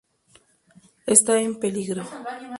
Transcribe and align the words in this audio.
Está 1.15 1.33
en 1.45 1.53
peligro. 1.61 2.03